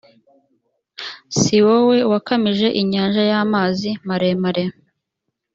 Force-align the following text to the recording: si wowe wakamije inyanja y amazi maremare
si 1.37 1.57
wowe 1.65 1.97
wakamije 2.11 2.67
inyanja 2.81 3.21
y 3.31 3.33
amazi 3.43 3.89
maremare 4.07 4.63